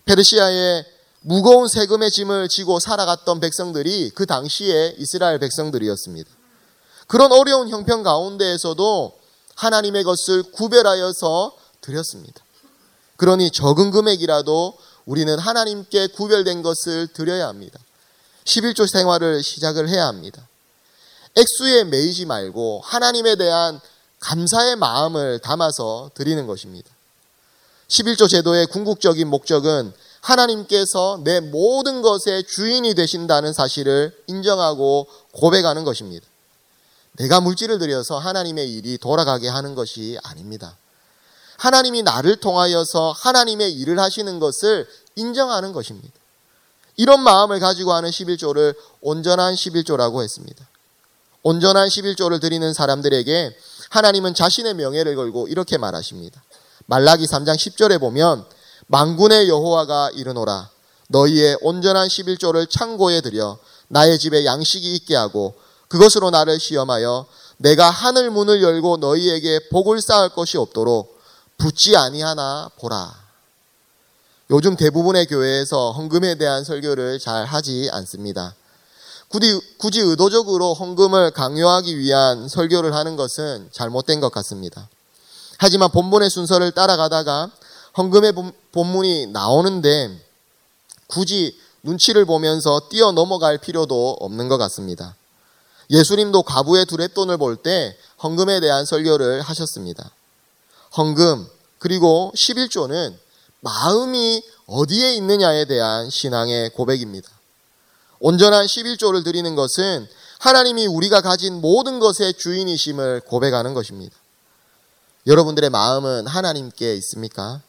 페르시아의 0.05 0.85
무거운 1.21 1.67
세금의 1.67 2.11
짐을 2.11 2.47
지고 2.49 2.79
살아갔던 2.79 3.39
백성들이 3.39 4.11
그 4.13 4.27
당시에 4.27 4.95
이스라엘 4.99 5.39
백성들이었습니다. 5.39 6.29
그런 7.07 7.31
어려운 7.31 7.69
형편 7.69 8.03
가운데에서도 8.03 9.17
하나님의 9.55 10.03
것을 10.03 10.43
구별하여서 10.51 11.55
드렸습니다. 11.85 12.43
그러니 13.17 13.51
적은 13.51 13.91
금액이라도 13.91 14.77
우리는 15.05 15.37
하나님께 15.37 16.07
구별된 16.07 16.63
것을 16.63 17.07
드려야 17.07 17.47
합니다. 17.47 17.79
11조 18.45 18.87
생활을 18.87 19.43
시작을 19.43 19.87
해야 19.89 20.07
합니다. 20.07 20.47
액수에 21.35 21.83
매이지 21.85 22.25
말고 22.25 22.81
하나님에 22.83 23.35
대한 23.35 23.79
감사의 24.19 24.77
마음을 24.77 25.39
담아서 25.39 26.11
드리는 26.13 26.47
것입니다. 26.47 26.89
11조 27.87 28.29
제도의 28.29 28.67
궁극적인 28.67 29.27
목적은 29.27 29.93
하나님께서 30.21 31.21
내 31.23 31.39
모든 31.39 32.01
것의 32.01 32.45
주인이 32.47 32.95
되신다는 32.95 33.53
사실을 33.53 34.15
인정하고 34.27 35.07
고백하는 35.33 35.83
것입니다. 35.83 36.25
내가 37.17 37.39
물질을 37.41 37.77
들여서 37.77 38.17
하나님의 38.17 38.73
일이 38.73 38.97
돌아가게 38.97 39.47
하는 39.47 39.75
것이 39.75 40.17
아닙니다. 40.23 40.77
하나님이 41.57 42.03
나를 42.03 42.37
통하여서 42.37 43.13
하나님의 43.17 43.73
일을 43.73 43.99
하시는 43.99 44.39
것을 44.39 44.87
인정하는 45.15 45.73
것입니다. 45.73 46.13
이런 46.97 47.21
마음을 47.21 47.59
가지고 47.59 47.93
하는 47.93 48.09
11조를 48.09 48.75
온전한 49.01 49.53
11조라고 49.53 50.23
했습니다. 50.23 50.67
온전한 51.43 51.87
11조를 51.87 52.41
드리는 52.41 52.73
사람들에게 52.73 53.57
하나님은 53.89 54.33
자신의 54.33 54.73
명예를 54.75 55.15
걸고 55.15 55.47
이렇게 55.47 55.77
말하십니다. 55.77 56.41
말라기 56.87 57.25
3장 57.25 57.55
10절에 57.55 57.99
보면 57.99 58.45
망군의 58.87 59.49
여호와가 59.49 60.11
이르노라 60.13 60.69
너희의 61.09 61.57
온전한 61.61 62.07
11조를 62.07 62.69
창고에 62.69 63.21
들여 63.21 63.57
나의 63.87 64.17
집에 64.17 64.45
양식이 64.45 64.95
있게 64.95 65.15
하고 65.15 65.53
그것으로 65.87 66.31
나를 66.31 66.59
시험하여 66.59 67.27
내가 67.57 67.89
하늘 67.89 68.31
문을 68.31 68.61
열고 68.61 68.97
너희에게 68.97 69.69
복을 69.69 70.01
쌓을 70.01 70.29
것이 70.29 70.57
없도록 70.57 71.14
붙지 71.57 71.95
아니하나 71.95 72.69
보라. 72.77 73.25
요즘 74.51 74.75
대부분의 74.75 75.25
교회에서 75.25 75.91
헌금에 75.91 76.35
대한 76.35 76.63
설교를 76.63 77.19
잘 77.19 77.45
하지 77.45 77.89
않습니다. 77.91 78.55
굳이, 79.27 79.59
굳이 79.77 80.01
의도적으로 80.01 80.73
헌금을 80.75 81.31
강요하기 81.31 81.97
위한 81.97 82.47
설교를 82.47 82.93
하는 82.93 83.15
것은 83.15 83.69
잘못된 83.71 84.19
것 84.19 84.31
같습니다. 84.31 84.87
하지만 85.57 85.89
본문의 85.89 86.29
순서를 86.29 86.71
따라가다가 86.71 87.49
헌금의 87.97 88.33
본문이 88.71 89.27
나오는데 89.27 90.21
굳이 91.07 91.57
눈치를 91.81 92.25
보면서 92.25 92.81
뛰어 92.89 93.11
넘어갈 93.11 93.57
필요도 93.57 94.17
없는 94.19 94.47
것 94.47 94.57
같습니다. 94.57 95.15
예수님도 95.89 96.43
가부의 96.43 96.85
두렛돈을 96.85 97.37
볼 97.37 97.57
때 97.57 97.97
헌금에 98.21 98.59
대한 98.59 98.85
설교를 98.85 99.41
하셨습니다. 99.41 100.11
헌금 100.97 101.47
그리고 101.79 102.31
11조는 102.35 103.15
마음이 103.61 104.43
어디에 104.67 105.15
있느냐에 105.15 105.65
대한 105.65 106.09
신앙의 106.09 106.71
고백입니다. 106.71 107.29
온전한 108.19 108.65
11조를 108.65 109.23
드리는 109.23 109.55
것은 109.55 110.07
하나님이 110.39 110.87
우리가 110.87 111.21
가진 111.21 111.61
모든 111.61 111.99
것의 111.99 112.35
주인이심을 112.37 113.21
고백하는 113.21 113.73
것입니다. 113.73 114.15
여러분들의 115.27 115.69
마음은 115.69 116.27
하나님께 116.27 116.95
있습니까? 116.97 117.61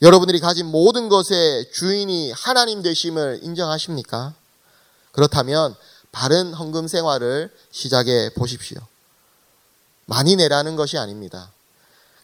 여러분들이 0.00 0.40
가진 0.40 0.66
모든 0.66 1.08
것의 1.08 1.70
주인이 1.72 2.32
하나님 2.32 2.82
되심을 2.82 3.40
인정하십니까? 3.42 4.34
그렇다면 5.12 5.76
바른 6.10 6.52
헌금 6.54 6.88
생활을 6.88 7.50
시작해 7.70 8.30
보십시오. 8.34 8.78
많이 10.06 10.36
내라는 10.36 10.76
것이 10.76 10.98
아닙니다. 10.98 11.52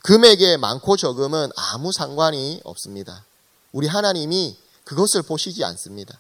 금액의 0.03 0.59
많고 0.59 0.97
적음은 0.97 1.51
아무 1.57 1.93
상관이 1.93 2.61
없습니다. 2.65 3.25
우리 3.73 3.87
하나님이 3.87 4.57
그것을 4.85 5.23
보시지 5.23 5.65
않습니다. 5.65 6.19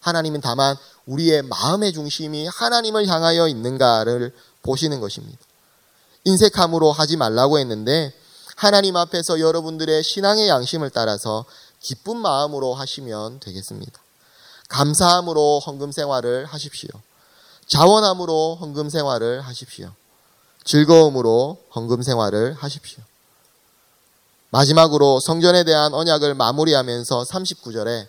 하나님은 0.00 0.40
다만 0.40 0.76
우리의 1.06 1.42
마음의 1.42 1.92
중심이 1.92 2.46
하나님을 2.46 3.06
향하여 3.06 3.48
있는가를 3.48 4.34
보시는 4.62 5.00
것입니다. 5.00 5.38
인색함으로 6.24 6.92
하지 6.92 7.16
말라고 7.16 7.58
했는데 7.58 8.12
하나님 8.56 8.96
앞에서 8.96 9.40
여러분들의 9.40 10.02
신앙의 10.02 10.48
양심을 10.48 10.90
따라서 10.90 11.44
기쁜 11.80 12.16
마음으로 12.16 12.74
하시면 12.74 13.40
되겠습니다. 13.40 14.00
감사함으로 14.68 15.60
헌금 15.60 15.92
생활을 15.92 16.44
하십시오. 16.46 16.90
자원함으로 17.68 18.58
헌금 18.60 18.90
생활을 18.90 19.40
하십시오. 19.42 19.92
즐거움으로 20.64 21.58
헌금 21.74 22.02
생활을 22.02 22.54
하십시오. 22.54 23.02
마지막으로 24.50 25.20
성전에 25.20 25.64
대한 25.64 25.92
언약을 25.92 26.34
마무리하면서 26.34 27.24
39절에 27.24 28.06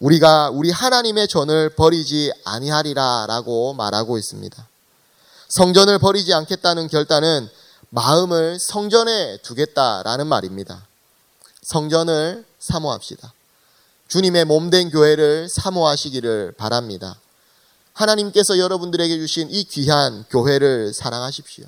우리가 0.00 0.50
우리 0.50 0.70
하나님의 0.70 1.28
전을 1.28 1.70
버리지 1.70 2.32
아니하리라라고 2.44 3.74
말하고 3.74 4.18
있습니다. 4.18 4.68
성전을 5.48 5.98
버리지 6.00 6.34
않겠다는 6.34 6.88
결단은 6.88 7.48
마음을 7.90 8.58
성전에 8.58 9.36
두겠다라는 9.42 10.26
말입니다. 10.26 10.84
성전을 11.62 12.44
사모합시다. 12.58 13.32
주님의 14.08 14.44
몸된 14.46 14.90
교회를 14.90 15.48
사모하시기를 15.48 16.54
바랍니다. 16.56 17.16
하나님께서 17.92 18.58
여러분들에게 18.58 19.18
주신 19.18 19.50
이 19.50 19.62
귀한 19.64 20.24
교회를 20.30 20.92
사랑하십시오. 20.94 21.66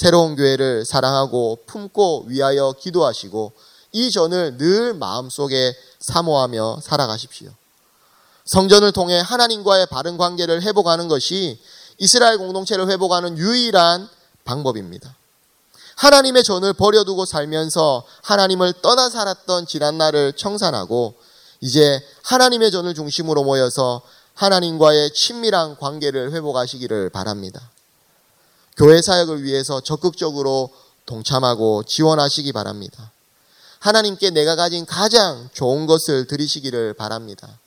새로운 0.00 0.34
교회를 0.34 0.86
사랑하고 0.86 1.58
품고 1.66 2.24
위하여 2.28 2.72
기도하시고 2.72 3.52
이 3.92 4.10
전을 4.10 4.56
늘 4.56 4.94
마음속에 4.94 5.76
사모하며 5.98 6.78
살아가십시오. 6.82 7.50
성전을 8.46 8.92
통해 8.92 9.20
하나님과의 9.20 9.88
바른 9.90 10.16
관계를 10.16 10.62
회복하는 10.62 11.08
것이 11.08 11.60
이스라엘 11.98 12.38
공동체를 12.38 12.88
회복하는 12.88 13.36
유일한 13.36 14.08
방법입니다. 14.46 15.14
하나님의 15.96 16.44
전을 16.44 16.72
버려두고 16.72 17.26
살면서 17.26 18.02
하나님을 18.22 18.72
떠나 18.80 19.10
살았던 19.10 19.66
지난 19.66 19.98
날을 19.98 20.32
청산하고 20.32 21.12
이제 21.60 22.02
하나님의 22.22 22.70
전을 22.70 22.94
중심으로 22.94 23.44
모여서 23.44 24.00
하나님과의 24.32 25.12
친밀한 25.12 25.76
관계를 25.76 26.32
회복하시기를 26.32 27.10
바랍니다. 27.10 27.60
교회 28.80 29.02
사역을 29.02 29.42
위해서 29.42 29.82
적극적으로 29.82 30.70
동참하고 31.04 31.82
지원하시기 31.82 32.50
바랍니다. 32.52 33.12
하나님께 33.78 34.30
내가 34.30 34.56
가진 34.56 34.86
가장 34.86 35.50
좋은 35.52 35.84
것을 35.84 36.26
드리시기를 36.26 36.94
바랍니다. 36.94 37.58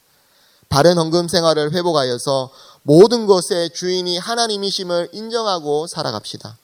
바른 0.69 0.97
헌금 0.97 1.27
생활을 1.27 1.71
회복하여서 1.71 2.49
모든 2.81 3.27
것의 3.27 3.69
주인이 3.75 4.17
하나님이심을 4.17 5.09
인정하고 5.11 5.85
살아갑시다. 5.85 6.57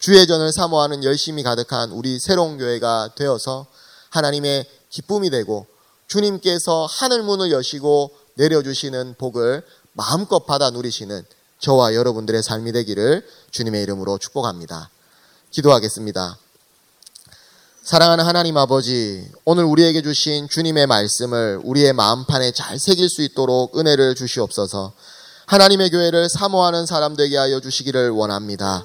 주의 0.00 0.26
전을 0.26 0.50
사모하는 0.50 1.04
열심이 1.04 1.44
가득한 1.44 1.92
우리 1.92 2.18
새로운 2.18 2.58
교회가 2.58 3.10
되어서 3.14 3.66
하나님의 4.10 4.66
기쁨이 4.90 5.30
되고 5.30 5.68
주님께서 6.08 6.86
하늘 6.90 7.22
문을 7.22 7.52
여시고 7.52 8.10
내려주시는 8.34 9.14
복을 9.18 9.64
마음껏 9.92 10.46
받아 10.46 10.70
누리시는 10.70 11.24
저와 11.60 11.94
여러분들의 11.94 12.42
삶이 12.42 12.72
되기를 12.72 13.26
주님의 13.50 13.82
이름으로 13.82 14.18
축복합니다. 14.18 14.90
기도하겠습니다. 15.50 16.38
사랑하는 17.82 18.24
하나님 18.24 18.56
아버지, 18.58 19.26
오늘 19.44 19.64
우리에게 19.64 20.02
주신 20.02 20.48
주님의 20.48 20.86
말씀을 20.86 21.60
우리의 21.64 21.94
마음판에 21.94 22.52
잘 22.52 22.78
새길 22.78 23.08
수 23.08 23.22
있도록 23.22 23.78
은혜를 23.78 24.14
주시옵소서. 24.14 24.92
하나님의 25.46 25.90
교회를 25.90 26.28
사모하는 26.28 26.84
사람 26.84 27.16
되게 27.16 27.38
하여 27.38 27.60
주시기를 27.60 28.10
원합니다. 28.10 28.84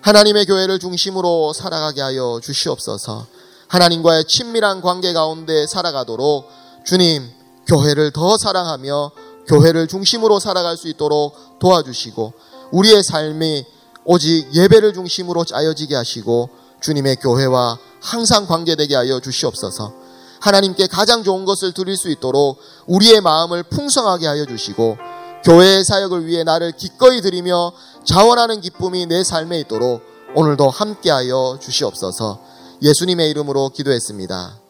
하나님의 0.00 0.46
교회를 0.46 0.78
중심으로 0.78 1.52
살아가게 1.52 2.00
하여 2.00 2.40
주시옵소서. 2.42 3.26
하나님과의 3.68 4.24
친밀한 4.24 4.80
관계 4.80 5.12
가운데 5.12 5.66
살아가도록 5.66 6.50
주님, 6.86 7.30
교회를 7.66 8.10
더 8.10 8.38
사랑하며 8.38 9.12
교회를 9.50 9.88
중심으로 9.88 10.38
살아갈 10.38 10.76
수 10.76 10.88
있도록 10.88 11.58
도와주시고 11.58 12.32
우리의 12.70 13.02
삶이 13.02 13.66
오직 14.04 14.46
예배를 14.54 14.94
중심으로 14.94 15.44
짜여지게 15.44 15.96
하시고 15.96 16.50
주님의 16.80 17.16
교회와 17.16 17.78
항상 18.00 18.46
관계되게 18.46 18.94
하여 18.94 19.18
주시옵소서. 19.20 19.92
하나님께 20.40 20.86
가장 20.86 21.24
좋은 21.24 21.44
것을 21.44 21.72
드릴 21.72 21.96
수 21.96 22.08
있도록 22.10 22.58
우리의 22.86 23.20
마음을 23.20 23.64
풍성하게 23.64 24.26
하여 24.26 24.46
주시고 24.46 24.96
교회의 25.44 25.84
사역을 25.84 26.26
위해 26.26 26.44
나를 26.44 26.72
기꺼이 26.72 27.20
드리며 27.20 27.72
자원하는 28.04 28.60
기쁨이 28.60 29.06
내 29.06 29.24
삶에 29.24 29.58
있도록 29.60 30.02
오늘도 30.34 30.70
함께하여 30.70 31.58
주시옵소서. 31.60 32.40
예수님의 32.82 33.30
이름으로 33.30 33.70
기도했습니다. 33.70 34.69